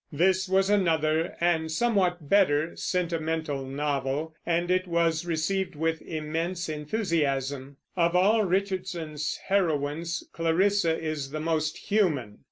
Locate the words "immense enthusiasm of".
6.01-8.15